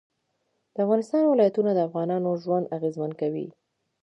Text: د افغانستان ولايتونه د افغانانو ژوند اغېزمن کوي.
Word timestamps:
د 0.73 0.75
افغانستان 0.85 1.21
ولايتونه 1.27 1.71
د 1.73 1.79
افغانانو 1.87 2.29
ژوند 2.43 2.65
اغېزمن 2.77 3.11
کوي. 3.21 3.47